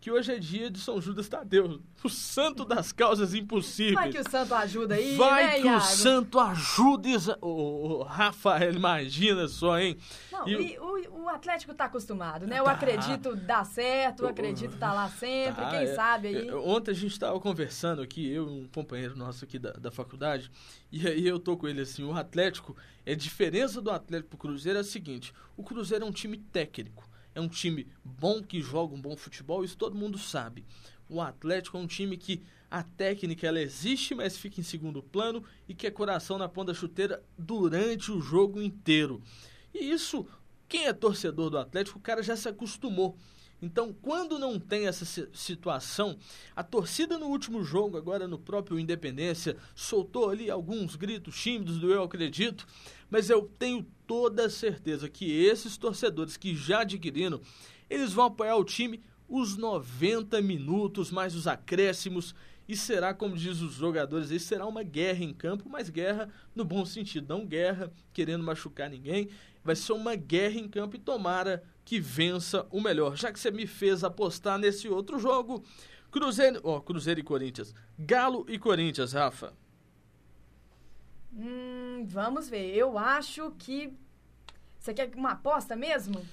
que 0.01 0.09
hoje 0.09 0.31
é 0.33 0.39
dia 0.39 0.69
de 0.71 0.79
São 0.79 1.01
Judas 1.01 1.27
Tadeu, 1.27 1.81
o 2.03 2.09
santo 2.09 2.63
das 2.63 2.91
causas 2.93 3.33
impossíveis. 3.33 3.95
Vai 3.95 4.09
que 4.11 4.19
o 4.19 4.29
santo 4.29 4.53
ajuda 4.55 4.95
aí, 4.95 5.15
Vai 5.17 5.43
né, 5.45 5.53
que 5.55 5.61
o 5.63 5.65
Iago? 5.65 5.81
santo 5.85 6.39
ajude. 6.39 7.09
Isa- 7.09 7.37
Ô, 7.41 7.99
ô, 7.99 8.03
Rafael, 8.03 8.73
imagina 8.73 9.47
só, 9.47 9.77
hein? 9.77 9.97
Não, 10.31 10.47
E 10.47 10.55
o- 10.55 10.97
e 10.97 11.07
o, 11.09 11.23
o 11.23 11.29
Atlético 11.29 11.73
tá 11.73 11.85
acostumado, 11.85 12.47
né? 12.47 12.61
O 12.61 12.65
Tá. 12.65 12.71
acredito 12.71 13.35
dá 13.35 13.65
certo, 13.65 14.23
o 14.23 14.27
acredito 14.27 14.77
tá 14.77 14.93
lá 14.93 15.09
sempre, 15.09 15.61
Tá, 15.63 15.69
quem 15.71 15.79
é. 15.79 15.93
sabe 15.95 16.27
aí. 16.29 16.47
É, 16.47 16.55
Ontem 16.55 16.91
a 16.91 16.93
gente 16.95 17.11
estava 17.11 17.37
conversando 17.39 18.01
aqui, 18.01 18.25
eu 18.31 18.47
e 18.47 18.61
um 18.63 18.67
companheiro 18.73 19.17
nosso 19.17 19.43
aqui 19.43 19.59
da, 19.59 19.71
da 19.73 19.91
faculdade, 19.91 20.49
e 20.91 21.05
aí 21.07 21.27
eu 21.27 21.39
tô 21.39 21.57
com 21.57 21.67
ele 21.67 21.81
assim, 21.81 22.03
o 22.05 22.13
Atlético, 22.15 22.75
a 23.05 23.13
diferença 23.15 23.81
do 23.81 23.91
Atlético 23.91 24.29
pro 24.29 24.37
Cruzeiro 24.37 24.77
é 24.77 24.81
a 24.81 24.83
seguinte, 24.85 25.33
o 25.57 25.63
Cruzeiro 25.63 26.05
é 26.05 26.07
um 26.07 26.11
time 26.11 26.37
técnico, 26.37 27.08
é 27.33 27.41
um 27.41 27.47
time 27.47 27.87
bom 28.03 28.41
que 28.41 28.61
joga 28.61 28.95
um 28.95 29.01
bom 29.01 29.15
futebol, 29.15 29.63
isso 29.63 29.77
todo 29.77 29.95
mundo 29.95 30.17
sabe. 30.17 30.65
O 31.09 31.21
Atlético 31.21 31.77
é 31.77 31.79
um 31.79 31.87
time 31.87 32.17
que 32.17 32.43
a 32.69 32.83
técnica 32.83 33.47
ela 33.47 33.59
existe, 33.59 34.13
mas 34.13 34.37
fica 34.37 34.59
em 34.59 34.63
segundo 34.63 35.01
plano 35.01 35.43
e 35.67 35.73
que 35.73 35.87
é 35.87 35.91
coração 35.91 36.37
na 36.37 36.47
ponta 36.47 36.73
chuteira 36.73 37.23
durante 37.37 38.11
o 38.11 38.21
jogo 38.21 38.61
inteiro. 38.61 39.21
E 39.73 39.91
isso, 39.91 40.27
quem 40.67 40.85
é 40.85 40.93
torcedor 40.93 41.49
do 41.49 41.57
Atlético, 41.57 41.97
o 41.97 42.01
cara 42.01 42.21
já 42.21 42.35
se 42.35 42.47
acostumou. 42.47 43.17
Então, 43.61 43.91
quando 43.91 44.39
não 44.39 44.57
tem 44.57 44.87
essa 44.87 45.03
si- 45.03 45.27
situação, 45.33 46.17
a 46.55 46.63
torcida 46.63 47.17
no 47.17 47.25
último 47.25 47.61
jogo, 47.63 47.97
agora 47.97 48.27
no 48.27 48.39
próprio 48.39 48.79
Independência, 48.79 49.57
soltou 49.75 50.29
ali 50.29 50.49
alguns 50.49 50.95
gritos 50.95 51.37
tímidos 51.41 51.77
do 51.77 51.91
eu 51.91 52.03
acredito, 52.03 52.65
mas 53.09 53.29
eu 53.29 53.49
tenho 53.57 53.85
toda 54.05 54.49
certeza 54.49 55.09
que 55.09 55.45
esses 55.45 55.77
torcedores 55.77 56.37
que 56.37 56.55
já 56.55 56.81
adquiriram, 56.81 57.41
eles 57.89 58.13
vão 58.13 58.25
apoiar 58.25 58.55
o 58.55 58.63
time 58.63 59.01
os 59.27 59.55
90 59.55 60.41
minutos, 60.41 61.11
mais 61.11 61.35
os 61.35 61.47
acréscimos, 61.47 62.33
e 62.67 62.75
será, 62.75 63.13
como 63.13 63.35
diz 63.35 63.61
os 63.61 63.73
jogadores, 63.73 64.31
aí, 64.31 64.39
será 64.39 64.65
uma 64.65 64.83
guerra 64.83 65.23
em 65.23 65.33
campo, 65.33 65.67
mas 65.69 65.89
guerra 65.89 66.29
no 66.55 66.63
bom 66.63 66.85
sentido, 66.85 67.27
não 67.27 67.45
guerra 67.45 67.91
querendo 68.13 68.43
machucar 68.43 68.89
ninguém, 68.89 69.29
vai 69.63 69.75
ser 69.75 69.93
uma 69.93 70.15
guerra 70.15 70.59
em 70.59 70.67
campo 70.67 70.95
e 70.95 70.99
tomara 70.99 71.63
que 71.83 71.99
vença 71.99 72.67
o 72.69 72.79
melhor. 72.79 73.15
Já 73.15 73.31
que 73.31 73.39
você 73.39 73.49
me 73.49 73.65
fez 73.65 74.03
apostar 74.03 74.59
nesse 74.59 74.87
outro 74.87 75.17
jogo, 75.17 75.63
Cruzeiro, 76.11 76.59
ó, 76.63 76.79
Cruzeiro 76.79 77.19
e 77.19 77.23
Corinthians, 77.23 77.73
Galo 77.97 78.45
e 78.47 78.59
Corinthians, 78.59 79.13
Rafa. 79.13 79.53
Hum, 81.33 82.05
vamos 82.07 82.49
ver. 82.49 82.75
Eu 82.75 82.97
acho 82.97 83.51
que. 83.57 83.93
Você 84.79 84.93
quer 84.93 85.11
uma 85.15 85.31
aposta 85.31 85.75
mesmo? 85.75 86.25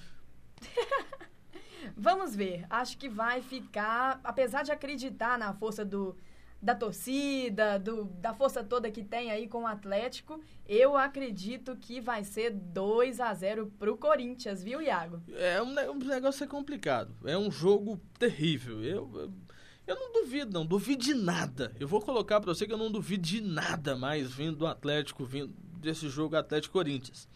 vamos 1.96 2.34
ver. 2.34 2.66
Acho 2.70 2.96
que 2.96 3.08
vai 3.08 3.42
ficar. 3.42 4.20
Apesar 4.22 4.62
de 4.62 4.72
acreditar 4.72 5.38
na 5.38 5.52
força 5.52 5.84
do, 5.84 6.16
da 6.60 6.74
torcida, 6.74 7.78
do, 7.78 8.04
da 8.04 8.32
força 8.32 8.64
toda 8.64 8.90
que 8.90 9.04
tem 9.04 9.30
aí 9.30 9.46
com 9.48 9.62
o 9.62 9.66
Atlético, 9.66 10.40
eu 10.66 10.96
acredito 10.96 11.76
que 11.76 12.00
vai 12.00 12.24
ser 12.24 12.50
2 12.50 13.20
a 13.20 13.32
0 13.34 13.72
pro 13.78 13.96
Corinthians, 13.96 14.62
viu, 14.62 14.80
Iago? 14.80 15.22
É 15.28 15.62
um, 15.62 15.74
um 15.92 15.98
negócio 15.98 16.44
é 16.44 16.46
complicado. 16.46 17.14
É 17.24 17.36
um 17.36 17.50
jogo 17.50 18.00
terrível. 18.18 18.82
Eu, 18.82 19.10
eu, 19.14 19.32
eu 19.86 19.94
não 19.94 20.12
duvido, 20.12 20.52
não. 20.52 20.66
Duvido 20.66 21.02
de 21.04 21.14
nada. 21.14 21.72
Eu 21.78 21.86
vou 21.88 22.00
colocar 22.00 22.40
pra 22.40 22.52
você 22.54 22.66
que 22.66 22.72
eu 22.72 22.78
não 22.78 22.90
duvido 22.90 23.22
de 23.22 23.40
nada 23.40 23.96
mais 23.96 24.30
vindo 24.32 24.56
do 24.56 24.66
Atlético, 24.66 25.24
vindo 25.24 25.52
desse 25.80 26.08
jogo 26.08 26.36
Atlético-Corinthians. 26.36 27.28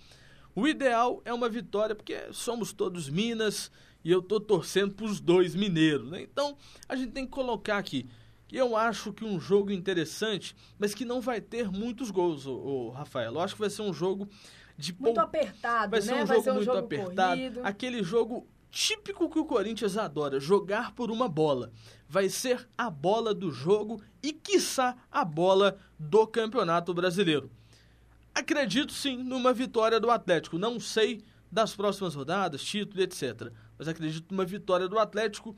O 0.55 0.67
ideal 0.67 1.23
é 1.25 1.33
uma 1.33 1.49
vitória, 1.49 1.95
porque 1.95 2.17
somos 2.33 2.73
todos 2.73 3.09
Minas 3.09 3.71
e 4.05 4.11
eu 4.11 4.21
tô 4.21 4.41
torcendo 4.41 4.95
pros 4.95 5.21
dois 5.21 5.55
mineiros, 5.55 6.11
né? 6.11 6.23
Então, 6.23 6.57
a 6.89 6.97
gente 6.97 7.13
tem 7.13 7.25
que 7.25 7.31
colocar 7.31 7.79
aqui. 7.79 8.09
Eu 8.51 8.77
acho 8.77 9.13
que 9.13 9.25
um 9.25 9.39
jogo 9.39 9.71
interessante, 9.71 10.57
mas 10.77 10.93
que 10.93 11.05
não 11.05 11.21
vai 11.21 11.41
ter 11.41 11.71
muitos 11.71 12.11
gols, 12.11 12.47
ô, 12.47 12.89
Rafael. 12.91 13.33
Eu 13.35 13.41
acho 13.41 13.55
que 13.55 13.61
vai 13.61 13.71
ser 13.71 13.83
um 13.83 13.93
jogo 13.93 14.29
de 14.77 14.93
Muito 14.99 15.15
pou- 15.15 15.23
apertado, 15.23 15.91
Vai 15.93 16.03
ser 16.03 16.15
né? 16.15 16.23
um 16.23 16.27
vai 16.27 16.37
jogo 16.37 16.43
ser 16.43 16.51
um 16.51 16.55
muito 16.55 16.65
jogo 16.67 16.79
apertado. 16.79 17.37
corrido. 17.41 17.61
Aquele 17.63 18.03
jogo 18.03 18.49
típico 18.71 19.29
que 19.29 19.39
o 19.39 19.45
Corinthians 19.45 19.97
adora, 19.97 20.39
jogar 20.39 20.93
por 20.93 21.11
uma 21.11 21.29
bola. 21.29 21.73
Vai 22.09 22.29
ser 22.29 22.69
a 22.77 22.89
bola 22.89 23.35
do 23.35 23.51
jogo 23.51 24.03
e, 24.23 24.33
quiçá, 24.33 24.97
a 25.11 25.25
bola 25.25 25.79
do 25.99 26.27
Campeonato 26.27 26.95
Brasileiro. 26.95 27.51
Acredito 28.35 28.93
sim 28.93 29.17
numa 29.17 29.53
vitória 29.53 29.99
do 29.99 30.11
Atlético. 30.11 30.59
Não 30.59 30.79
sei 30.79 31.23
das 31.51 31.75
próximas 31.75 32.15
rodadas, 32.15 32.63
título, 32.63 33.03
etc. 33.03 33.53
Mas 33.77 33.89
acredito 33.89 34.31
numa 34.31 34.45
vitória 34.45 34.89
do 34.89 34.99
Atlético. 34.99 35.57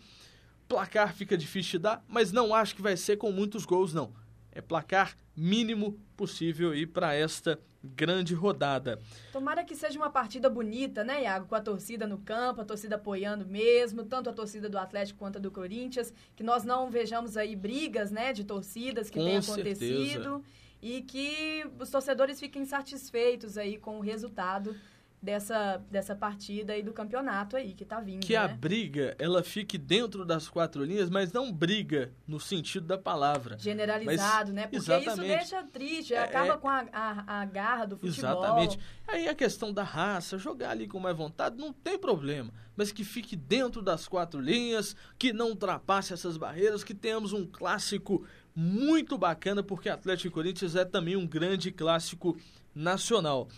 Placar 0.66 1.14
fica 1.14 1.37
difícil 1.37 1.78
de 1.78 1.83
dar, 1.85 2.04
mas 2.09 2.33
não 2.33 2.54
acho 2.54 2.75
que 2.75 2.83
vai 2.83 2.97
ser 2.97 3.19
com 3.19 3.31
muitos 3.31 3.66
gols, 3.66 3.92
não. 3.92 4.12
É 4.50 4.61
placar 4.61 5.16
mínimo 5.37 5.99
possível 6.16 6.71
aí 6.71 6.87
para 6.87 7.14
esta 7.14 7.59
grande 7.83 8.35
rodada. 8.35 8.99
Tomara 9.33 9.65
que 9.65 9.75
seja 9.75 9.99
uma 9.99 10.11
partida 10.11 10.49
bonita, 10.49 11.03
né, 11.03 11.23
Iago? 11.23 11.47
Com 11.47 11.55
a 11.55 11.61
torcida 11.61 12.07
no 12.07 12.19
campo, 12.19 12.61
a 12.61 12.65
torcida 12.65 12.97
apoiando 12.97 13.45
mesmo, 13.47 14.05
tanto 14.05 14.31
a 14.31 14.33
torcida 14.33 14.69
do 14.69 14.79
Atlético 14.79 15.19
quanto 15.19 15.39
a 15.39 15.41
do 15.41 15.51
Corinthians. 15.51 16.12
Que 16.37 16.43
nós 16.43 16.65
não 16.65 16.91
vejamos 16.91 17.37
aí 17.37 17.57
brigas, 17.57 18.11
né, 18.11 18.33
de 18.33 18.45
torcidas 18.45 19.11
que 19.11 19.19
tenham 19.19 19.43
certeza. 19.43 19.85
acontecido. 19.85 20.45
E 20.81 21.03
que 21.03 21.65
os 21.79 21.91
torcedores 21.91 22.41
fiquem 22.41 22.65
satisfeitos 22.65 23.57
aí 23.57 23.79
com 23.79 23.99
o 23.99 24.01
resultado 24.01 24.77
dessa, 25.23 25.81
dessa 25.88 26.17
partida 26.17 26.76
e 26.76 26.83
do 26.83 26.93
campeonato 26.93 27.57
aí 27.57 27.73
que 27.75 27.85
tá 27.85 28.00
vindo, 28.00 28.26
que 28.26 28.35
a 28.35 28.49
né? 28.49 28.55
briga 28.61 29.14
ela 29.21 29.43
fique 29.45 29.79
dentro 29.79 30.25
das 30.25 30.49
quatro 30.49 30.85
linhas, 30.85 31.09
mas 31.09 31.33
não 31.33 31.52
briga 31.52 32.11
no 32.26 32.41
sentido 32.41 32.87
da 32.88 32.99
palavra. 32.99 33.57
Generalizado, 33.59 34.47
Mas- 34.47 34.55
né? 34.55 34.62
Porque 34.62 34.76
exatamente. 34.76 35.11
isso 35.12 35.23
deixa 35.23 35.62
triste, 35.62 36.12
É- 36.12 36.19
acaba 36.25 36.59
com 36.59 36.69
a, 36.69 36.85
a, 36.93 37.41
a 37.43 37.45
garra 37.45 37.85
do 37.87 37.97
futebol. 37.97 38.43
Exatamente. 38.43 38.79
Aí 39.07 39.29
a 39.29 39.35
questão 39.35 39.73
da 39.73 39.85
raça, 39.85 40.37
jogar 40.38 40.71
ali 40.71 40.88
com 40.88 40.99
mais 40.99 41.17
vontade, 41.17 41.57
não 41.57 41.73
tem 41.73 41.97
problema. 41.97 42.52
Mas 42.76 42.91
que 42.91 43.05
fique 43.05 43.37
dentro 43.37 43.81
das 43.81 44.09
quatro 44.09 44.41
linhas, 44.41 44.97
que 45.19 45.33
não 45.33 45.50
ultrapasse 45.50 46.12
essas 46.12 46.37
barreiras, 46.37 46.83
que 46.83 46.95
tenhamos 46.95 47.33
um 47.33 47.47
clássico 47.47 48.26
muito 48.57 49.17
bacana, 49.17 49.62
porque 49.62 49.88
Atlético 49.88 50.29
e 50.29 50.31
Corinthians 50.31 50.75
é 50.75 50.85
também 50.85 51.14
um 51.17 51.26
grande 51.26 51.71
clássico 51.71 52.37
nacional. 52.75 53.49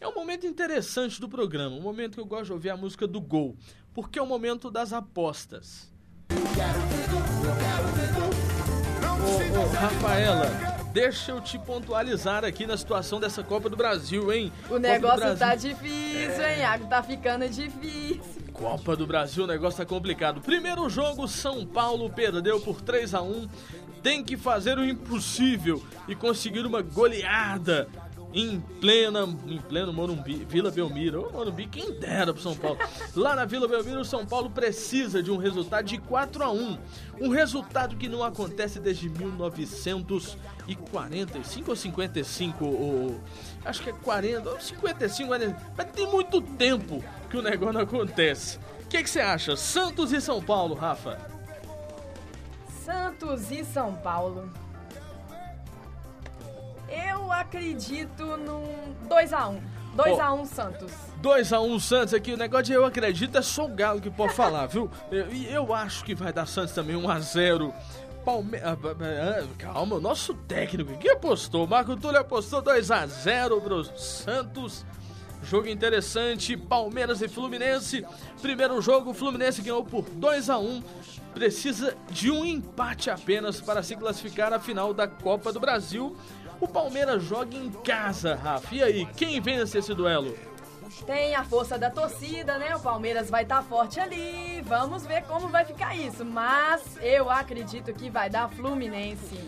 É 0.00 0.08
um 0.08 0.14
momento 0.14 0.46
interessante 0.46 1.20
do 1.20 1.28
programa, 1.28 1.76
um 1.76 1.82
momento 1.82 2.14
que 2.14 2.20
eu 2.20 2.24
gosto 2.24 2.46
de 2.46 2.52
ouvir 2.52 2.70
a 2.70 2.76
música 2.76 3.06
do 3.06 3.20
gol, 3.20 3.54
porque 3.92 4.18
é 4.18 4.22
o 4.22 4.26
momento 4.26 4.70
das 4.70 4.94
apostas. 4.94 5.92
Ô, 9.20 9.60
ô, 9.60 9.66
Rafaela, 9.74 10.46
deixa 10.90 11.32
eu 11.32 11.40
te 11.42 11.58
pontualizar 11.58 12.46
aqui 12.46 12.66
na 12.66 12.78
situação 12.78 13.20
dessa 13.20 13.44
Copa 13.44 13.68
do 13.68 13.76
Brasil, 13.76 14.32
hein? 14.32 14.50
O 14.70 14.78
negócio 14.78 15.18
Brasil. 15.18 15.38
tá 15.38 15.54
difícil, 15.54 16.48
hein, 16.48 16.60
Iago? 16.60 16.86
Tá 16.86 17.02
ficando 17.02 17.46
difícil. 17.46 18.40
Copa 18.54 18.96
do 18.96 19.06
Brasil, 19.06 19.44
o 19.44 19.46
negócio 19.46 19.76
tá 19.76 19.84
complicado. 19.84 20.40
Primeiro 20.40 20.88
jogo, 20.88 21.28
São 21.28 21.66
Paulo 21.66 22.08
perdeu 22.08 22.58
por 22.60 22.80
3 22.80 23.14
a 23.14 23.20
1 23.22 23.48
Tem 24.02 24.24
que 24.24 24.38
fazer 24.38 24.78
o 24.78 24.84
impossível 24.84 25.82
e 26.08 26.14
conseguir 26.14 26.64
uma 26.64 26.80
goleada 26.80 27.86
em 28.32 28.60
plena, 28.80 29.28
em 29.46 29.58
pleno 29.58 29.92
Morumbi, 29.92 30.46
Vila 30.48 30.70
Belmiro. 30.70 31.28
Ô, 31.28 31.32
Morumbi, 31.32 31.66
quem 31.66 31.98
dera 31.98 32.32
pro 32.32 32.42
São 32.42 32.54
Paulo. 32.54 32.78
Lá 33.14 33.34
na 33.34 33.44
Vila 33.44 33.66
Belmiro, 33.66 34.00
o 34.00 34.04
São 34.04 34.24
Paulo 34.24 34.50
precisa 34.50 35.20
de 35.22 35.30
um 35.30 35.36
resultado 35.36 35.84
de 35.84 35.98
4 35.98 36.42
a 36.42 36.50
1 36.50 36.78
Um 37.20 37.28
resultado 37.30 37.96
que 37.96 38.08
não 38.08 38.22
acontece 38.22 38.78
desde 38.78 39.08
1945 39.08 41.70
ou 41.70 41.76
55, 41.76 42.64
ou, 42.64 43.20
acho 43.64 43.82
que 43.82 43.90
é 43.90 43.92
40, 43.92 44.48
ou 44.48 44.60
55, 44.60 45.28
40, 45.28 45.72
mas 45.76 45.90
tem 45.90 46.06
muito 46.06 46.40
tempo 46.40 47.02
que 47.28 47.36
o 47.36 47.42
negócio 47.42 47.74
não 47.74 47.80
acontece. 47.80 48.58
O 48.84 48.88
que 48.88 49.02
que 49.02 49.10
você 49.10 49.20
acha? 49.20 49.56
Santos 49.56 50.12
e 50.12 50.20
São 50.20 50.42
Paulo, 50.42 50.74
Rafa? 50.74 51.18
Santos 52.84 53.50
e 53.50 53.64
São 53.64 53.94
Paulo. 53.94 54.50
Eu 57.30 57.34
acredito 57.34 58.24
num 58.38 58.92
2x1. 59.08 59.60
2x1 59.96 60.46
Santos. 60.46 60.92
2x1 61.22 61.80
Santos 61.80 62.12
aqui, 62.12 62.32
o 62.32 62.36
negócio 62.36 62.64
de 62.64 62.72
eu 62.72 62.84
acredito 62.84 63.38
é 63.38 63.42
só 63.42 63.66
o 63.66 63.68
Galo 63.68 64.00
que 64.00 64.10
pode 64.10 64.34
falar, 64.34 64.66
viu? 64.66 64.90
E 65.12 65.46
eu, 65.46 65.62
eu 65.62 65.72
acho 65.72 66.04
que 66.04 66.12
vai 66.12 66.32
dar 66.32 66.44
Santos 66.46 66.74
também 66.74 66.96
1x0. 66.96 67.72
Palmeiras. 68.24 68.76
Calma, 69.58 69.94
o 69.94 70.00
nosso 70.00 70.34
técnico 70.34 70.98
que 70.98 71.08
apostou. 71.08 71.68
Marco 71.68 71.96
Túlio 71.96 72.18
apostou 72.18 72.60
2x0 72.64 73.60
pro 73.62 73.84
Santos. 73.96 74.84
Jogo 75.44 75.68
interessante, 75.68 76.56
Palmeiras 76.56 77.22
e 77.22 77.28
Fluminense. 77.28 78.04
Primeiro 78.42 78.82
jogo, 78.82 79.10
o 79.10 79.14
Fluminense 79.14 79.62
ganhou 79.62 79.84
por 79.84 80.02
2 80.02 80.50
a 80.50 80.58
1 80.58 80.82
Precisa 81.34 81.96
de 82.10 82.30
um 82.30 82.44
empate 82.44 83.08
apenas 83.08 83.60
para 83.60 83.82
se 83.82 83.94
classificar 83.94 84.52
à 84.52 84.58
final 84.58 84.92
da 84.92 85.06
Copa 85.06 85.52
do 85.52 85.60
Brasil. 85.60 86.16
O 86.60 86.68
Palmeiras 86.68 87.22
joga 87.22 87.56
em 87.56 87.70
casa, 87.70 88.34
Rafa. 88.34 88.74
E 88.74 88.82
aí, 88.82 89.06
quem 89.16 89.40
vence 89.40 89.78
esse 89.78 89.94
duelo? 89.94 90.36
Tem 91.06 91.34
a 91.34 91.42
força 91.42 91.78
da 91.78 91.90
torcida, 91.90 92.58
né? 92.58 92.76
O 92.76 92.80
Palmeiras 92.80 93.30
vai 93.30 93.44
estar 93.44 93.58
tá 93.58 93.62
forte 93.62 93.98
ali. 93.98 94.60
Vamos 94.66 95.06
ver 95.06 95.22
como 95.22 95.48
vai 95.48 95.64
ficar 95.64 95.96
isso. 95.96 96.24
Mas 96.24 96.82
eu 97.00 97.30
acredito 97.30 97.94
que 97.94 98.10
vai 98.10 98.28
dar 98.28 98.50
Fluminense. 98.50 99.40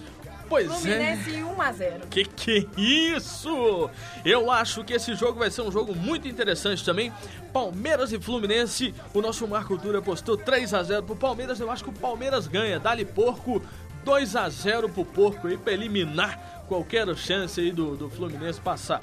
Pois 0.48 0.66
Fluminense 0.66 1.36
é. 1.36 1.44
1 1.44 1.62
a 1.62 1.72
0. 1.72 2.06
Que 2.08 2.24
que 2.24 2.68
é 2.76 2.80
isso? 2.80 3.90
Eu 4.24 4.50
acho 4.50 4.84
que 4.84 4.94
esse 4.94 5.14
jogo 5.14 5.38
vai 5.38 5.50
ser 5.50 5.62
um 5.62 5.70
jogo 5.70 5.94
muito 5.94 6.26
interessante 6.26 6.84
também. 6.84 7.12
Palmeiras 7.52 8.12
e 8.12 8.20
Fluminense. 8.20 8.94
O 9.12 9.20
nosso 9.20 9.46
Marco 9.46 9.76
Dura 9.76 9.98
apostou 9.98 10.36
3 10.36 10.72
a 10.72 10.82
0 10.82 11.02
pro 11.02 11.16
Palmeiras. 11.16 11.60
Eu 11.60 11.70
acho 11.70 11.84
que 11.84 11.90
o 11.90 11.94
Palmeiras 11.94 12.46
ganha. 12.46 12.78
Dali 12.78 13.04
Porco 13.04 13.62
2 14.04 14.36
a 14.36 14.48
0 14.48 14.88
pro 14.88 15.04
Porco 15.04 15.48
aí 15.48 15.56
para 15.56 15.72
eliminar 15.72 16.64
qualquer 16.68 17.14
chance 17.16 17.60
aí 17.60 17.70
do, 17.70 17.96
do 17.96 18.10
Fluminense 18.10 18.60
passar. 18.60 19.00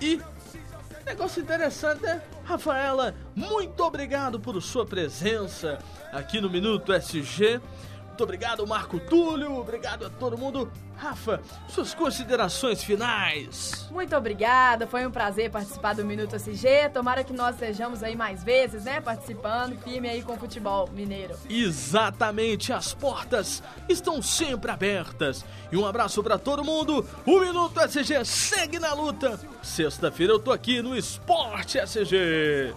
E 0.00 0.20
negócio 1.08 1.40
interessante, 1.40 2.02
né? 2.02 2.20
Rafaela, 2.44 3.14
muito 3.34 3.82
obrigado 3.82 4.38
por 4.38 4.60
sua 4.60 4.84
presença 4.84 5.78
aqui 6.12 6.40
no 6.40 6.50
Minuto 6.50 6.92
SG. 6.92 7.60
Muito 8.18 8.24
obrigado, 8.24 8.66
Marco 8.66 8.98
Túlio. 8.98 9.56
Obrigado 9.56 10.04
a 10.04 10.10
todo 10.10 10.36
mundo. 10.36 10.68
Rafa, 10.96 11.40
suas 11.68 11.94
considerações 11.94 12.82
finais. 12.82 13.88
Muito 13.92 14.16
obrigada, 14.16 14.88
foi 14.88 15.06
um 15.06 15.10
prazer 15.12 15.52
participar 15.52 15.94
do 15.94 16.04
Minuto 16.04 16.34
SG. 16.34 16.88
Tomara 16.92 17.22
que 17.22 17.32
nós 17.32 17.54
sejamos 17.54 18.02
aí 18.02 18.16
mais 18.16 18.42
vezes, 18.42 18.82
né? 18.82 19.00
Participando, 19.00 19.80
firme 19.84 20.08
aí 20.08 20.20
com 20.20 20.32
o 20.32 20.36
futebol 20.36 20.90
mineiro. 20.92 21.36
Exatamente, 21.48 22.72
as 22.72 22.92
portas 22.92 23.62
estão 23.88 24.20
sempre 24.20 24.72
abertas. 24.72 25.44
E 25.70 25.76
um 25.76 25.86
abraço 25.86 26.20
para 26.20 26.36
todo 26.36 26.64
mundo. 26.64 27.06
O 27.24 27.38
Minuto 27.38 27.78
SG 27.78 28.24
segue 28.24 28.80
na 28.80 28.94
luta. 28.94 29.38
Sexta-feira 29.62 30.32
eu 30.32 30.40
tô 30.40 30.50
aqui 30.50 30.82
no 30.82 30.96
Esporte 30.96 31.78
SG. 31.78 32.74